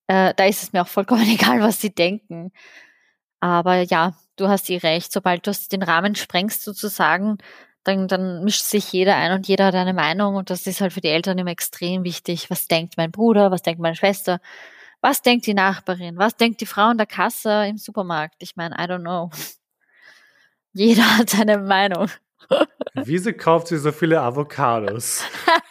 [0.07, 2.51] äh, da ist es mir auch vollkommen egal, was sie denken.
[3.39, 5.11] Aber ja, du hast die recht.
[5.11, 7.37] Sobald du den Rahmen sprengst sozusagen,
[7.83, 10.93] dann, dann mischt sich jeder ein und jeder hat eine Meinung und das ist halt
[10.93, 12.49] für die Eltern immer extrem wichtig.
[12.49, 13.51] Was denkt mein Bruder?
[13.51, 14.39] Was denkt meine Schwester?
[15.01, 16.17] Was denkt die Nachbarin?
[16.17, 18.35] Was denkt die Frau in der Kasse im Supermarkt?
[18.39, 19.29] Ich meine, I don't know.
[20.73, 22.09] Jeder hat seine Meinung.
[22.95, 25.23] Wieso kauft sie so viele Avocados?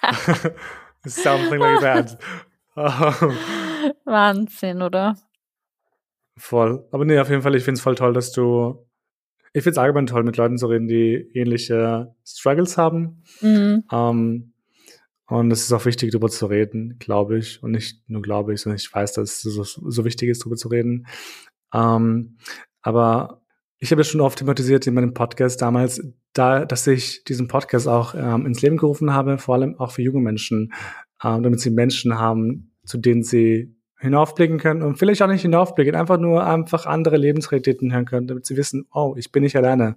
[1.07, 2.19] Something like that.
[4.05, 5.17] Wahnsinn, oder?
[6.37, 6.87] Voll.
[6.91, 8.87] Aber nee, auf jeden Fall, ich finde es voll toll, dass du.
[9.53, 13.23] Ich finde es allgemein toll, mit Leuten zu reden, die ähnliche Struggles haben.
[13.43, 13.85] Mhm.
[13.93, 14.53] Ähm,
[15.27, 17.63] und es ist auch wichtig, darüber zu reden, glaube ich.
[17.63, 20.57] Und nicht nur glaube ich, sondern ich weiß, dass es so, so wichtig ist, darüber
[20.57, 21.07] zu reden.
[21.75, 22.39] Ähm,
[22.81, 23.43] aber
[23.79, 27.89] ich habe es schon oft thematisiert in meinem Podcast damals, da, dass ich diesen Podcast
[27.89, 30.73] auch ähm, ins Leben gerufen habe, vor allem auch für junge Menschen,
[31.23, 35.95] ähm, damit sie Menschen haben, zu denen sie hinaufblicken können und vielleicht auch nicht hinaufblicken,
[35.95, 39.97] einfach nur einfach andere Lebensrealitäten hören können, damit sie wissen, oh, ich bin nicht alleine.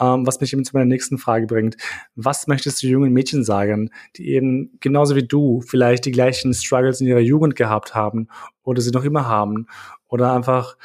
[0.00, 1.76] Ähm, was mich eben zu meiner nächsten Frage bringt.
[2.14, 7.00] Was möchtest du jungen Mädchen sagen, die eben genauso wie du vielleicht die gleichen Struggles
[7.00, 8.28] in ihrer Jugend gehabt haben
[8.62, 9.66] oder sie noch immer haben
[10.06, 10.76] oder einfach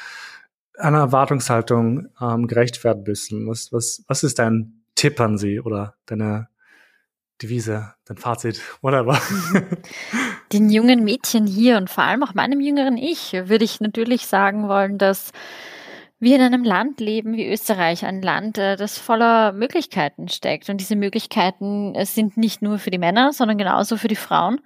[0.79, 3.47] einer Erwartungshaltung ähm, gerecht werden müssen?
[3.47, 6.49] Was, was, was ist dein Tipp an sie oder deine
[7.41, 9.21] Devise, dein Fazit, whatever.
[10.51, 14.67] Den jungen Mädchen hier und vor allem auch meinem jüngeren Ich würde ich natürlich sagen
[14.67, 15.31] wollen, dass
[16.19, 20.67] wir in einem Land leben wie Österreich, ein Land, äh, das voller Möglichkeiten steckt.
[20.69, 24.59] Und diese Möglichkeiten äh, sind nicht nur für die Männer, sondern genauso für die Frauen.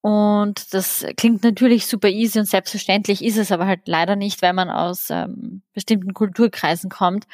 [0.00, 4.52] Und das klingt natürlich super easy und selbstverständlich ist es aber halt leider nicht, weil
[4.52, 7.24] man aus ähm, bestimmten Kulturkreisen kommt.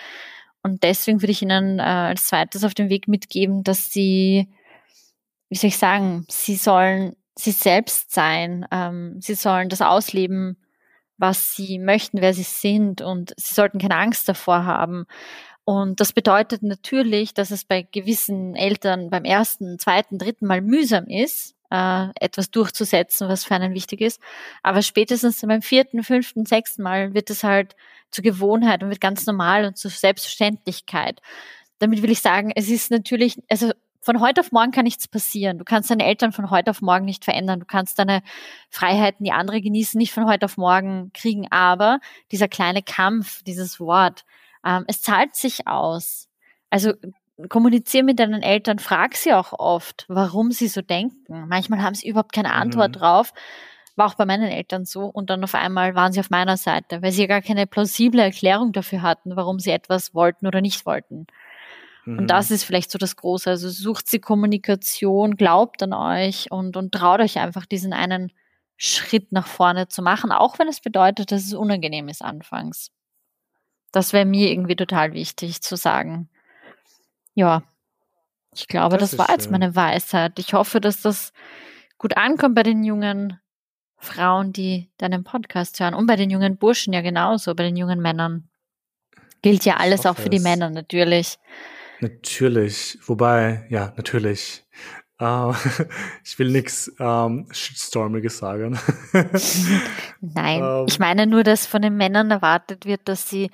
[0.62, 4.48] Und deswegen würde ich Ihnen äh, als zweites auf den Weg mitgeben, dass Sie,
[5.48, 8.66] wie soll ich sagen, Sie sollen Sie selbst sein.
[8.70, 10.58] Ähm, sie sollen das ausleben,
[11.16, 13.00] was Sie möchten, wer Sie sind.
[13.00, 15.06] Und Sie sollten keine Angst davor haben.
[15.64, 21.06] Und das bedeutet natürlich, dass es bei gewissen Eltern beim ersten, zweiten, dritten Mal mühsam
[21.06, 24.20] ist, äh, etwas durchzusetzen, was für einen wichtig ist.
[24.62, 27.76] Aber spätestens beim vierten, fünften, sechsten Mal wird es halt
[28.10, 31.20] zur Gewohnheit und wird ganz normal und zur Selbstverständlichkeit.
[31.78, 35.58] Damit will ich sagen, es ist natürlich, also von heute auf morgen kann nichts passieren.
[35.58, 37.60] Du kannst deine Eltern von heute auf morgen nicht verändern.
[37.60, 38.22] Du kannst deine
[38.70, 41.46] Freiheiten, die andere genießen, nicht von heute auf morgen kriegen.
[41.50, 42.00] Aber
[42.32, 44.24] dieser kleine Kampf, dieses Wort,
[44.64, 46.28] ähm, es zahlt sich aus.
[46.70, 46.94] Also
[47.48, 51.48] kommuniziere mit deinen Eltern, frag sie auch oft, warum sie so denken.
[51.48, 53.00] Manchmal haben sie überhaupt keine Antwort mhm.
[53.00, 53.32] drauf.
[53.96, 55.04] War auch bei meinen Eltern so.
[55.06, 58.20] Und dann auf einmal waren sie auf meiner Seite, weil sie ja gar keine plausible
[58.20, 61.26] Erklärung dafür hatten, warum sie etwas wollten oder nicht wollten.
[62.04, 62.18] Mhm.
[62.18, 63.50] Und das ist vielleicht so das Große.
[63.50, 68.32] Also sucht sie Kommunikation, glaubt an euch und, und traut euch einfach diesen einen
[68.76, 72.90] Schritt nach vorne zu machen, auch wenn es bedeutet, dass es unangenehm ist anfangs.
[73.92, 76.30] Das wäre mir irgendwie total wichtig zu sagen
[77.34, 77.62] ja,
[78.54, 80.38] ich glaube, das, das war jetzt meine Weisheit.
[80.38, 81.32] Ich hoffe, dass das
[81.98, 83.38] gut ankommt bei den jungen
[83.96, 85.94] Frauen, die deinen Podcast hören.
[85.94, 88.48] Und bei den jungen Burschen ja genauso, bei den jungen Männern.
[89.42, 91.38] Gilt ja alles auch für die Männer natürlich.
[92.00, 92.98] Natürlich.
[93.06, 94.64] Wobei, ja, natürlich.
[95.20, 95.54] Uh,
[96.24, 98.78] ich will nichts ähm, Shitstormiges sagen.
[100.20, 100.86] Nein, um, ähm.
[100.88, 103.50] ich meine nur, dass von den Männern erwartet wird, dass sie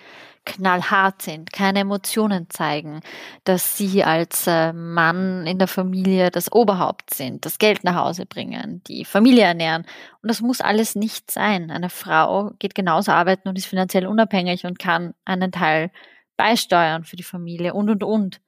[0.47, 3.01] knallhart sind, keine Emotionen zeigen,
[3.45, 8.25] dass sie als äh, Mann in der Familie das Oberhaupt sind, das Geld nach Hause
[8.25, 9.85] bringen, die Familie ernähren.
[10.23, 11.71] Und das muss alles nicht sein.
[11.71, 15.91] Eine Frau geht genauso arbeiten und ist finanziell unabhängig und kann einen Teil
[16.37, 18.41] beisteuern für die Familie und, und, und.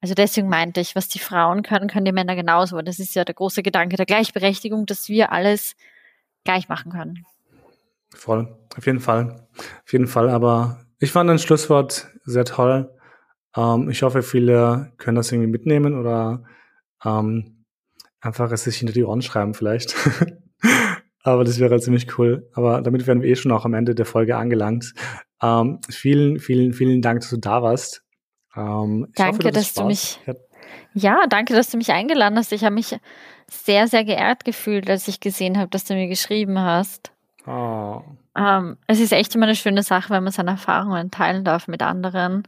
[0.00, 2.80] Also deswegen meinte ich, was die Frauen können, können die Männer genauso.
[2.82, 5.76] Das ist ja der große Gedanke der Gleichberechtigung, dass wir alles
[6.44, 7.26] gleich machen können.
[8.14, 9.46] Voll, auf jeden Fall.
[9.84, 12.88] Auf jeden Fall, aber ich fand ein Schlusswort sehr toll.
[13.56, 16.44] Ähm, ich hoffe, viele können das irgendwie mitnehmen oder
[17.04, 17.64] ähm,
[18.20, 19.96] einfach es sich hinter die Ohren schreiben vielleicht.
[21.24, 22.48] aber das wäre ziemlich cool.
[22.54, 24.94] Aber damit wären wir eh schon auch am Ende der Folge angelangt.
[25.42, 28.04] Ähm, vielen, vielen, vielen Dank, dass du da warst.
[28.54, 30.20] Ähm, danke, hoffe, dass du mich.
[30.94, 32.52] Ja, danke, dass du mich eingeladen hast.
[32.52, 32.96] Ich habe mich
[33.48, 37.12] sehr, sehr geehrt gefühlt, als ich gesehen habe, dass du mir geschrieben hast.
[37.46, 38.02] Oh.
[38.36, 41.82] Ähm, es ist echt immer eine schöne Sache, wenn man seine Erfahrungen teilen darf mit
[41.82, 42.46] anderen.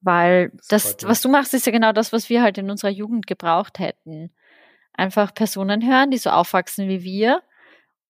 [0.00, 2.90] Weil das, das was du machst, ist ja genau das, was wir halt in unserer
[2.90, 4.30] Jugend gebraucht hätten.
[4.94, 7.42] Einfach Personen hören, die so aufwachsen wie wir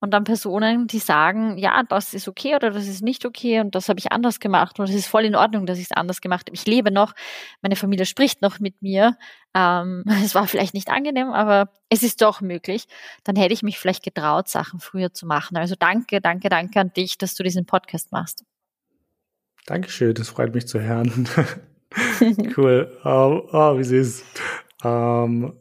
[0.01, 3.75] und dann Personen, die sagen, ja, das ist okay oder das ist nicht okay und
[3.75, 6.21] das habe ich anders gemacht und es ist voll in Ordnung, dass ich es anders
[6.21, 6.55] gemacht habe.
[6.55, 7.15] Ich lebe noch,
[7.61, 9.19] meine Familie spricht noch mit mir.
[9.55, 12.87] Ähm, es war vielleicht nicht angenehm, aber es ist doch möglich.
[13.25, 15.57] Dann hätte ich mich vielleicht getraut, Sachen früher zu machen.
[15.57, 18.45] Also danke, danke, danke an dich, dass du diesen Podcast machst.
[19.67, 21.29] Dankeschön, das freut mich zu hören.
[22.57, 22.99] cool.
[23.05, 24.25] Oh, oh, wie süß.
[24.83, 25.53] Ähm,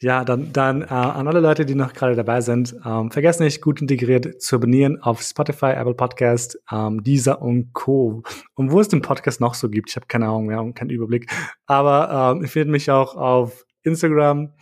[0.00, 3.62] ja, dann, dann äh, an alle Leute, die noch gerade dabei sind, ähm, vergesst nicht,
[3.62, 8.22] gut integriert zu abonnieren auf Spotify, Apple Podcast, ähm, Deezer und Co.
[8.54, 10.90] Und wo es den Podcast noch so gibt, ich habe keine Ahnung mehr und keinen
[10.90, 11.30] Überblick.
[11.66, 14.52] Aber ähm, findet mich auch auf Instagram.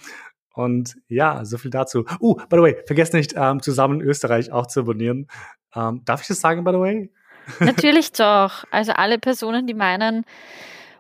[0.55, 2.05] Und ja, so viel dazu.
[2.21, 5.27] Uh, by the way, vergesst nicht, ähm, zusammen Österreich auch zu abonnieren.
[5.75, 7.11] Ähm, darf ich das sagen, by the way?
[7.59, 8.65] Natürlich doch.
[8.71, 10.25] Also alle Personen, die meinen,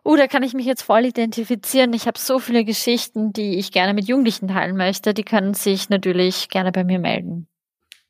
[0.04, 1.92] Uh, da kann ich mich jetzt voll identifizieren.
[1.92, 5.14] Ich habe so viele Geschichten, die ich gerne mit Jugendlichen teilen möchte.
[5.14, 7.46] Die können sich natürlich gerne bei mir melden.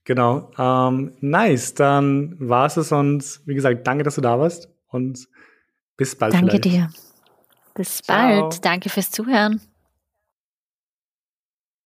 [0.04, 0.50] Genau.
[0.58, 1.74] Ähm, nice.
[1.74, 5.28] Dann war es es und wie gesagt, danke, dass du da warst und
[5.96, 6.32] bis bald.
[6.32, 6.64] Danke vielleicht.
[6.64, 6.90] dir.
[7.74, 8.64] Bis bald.
[8.64, 9.60] Danke fürs Zuhören.